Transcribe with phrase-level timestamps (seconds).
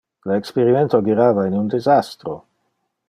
[0.29, 2.39] Le experimento girava in un disastro.